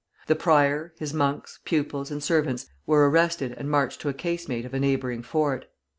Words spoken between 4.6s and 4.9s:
of a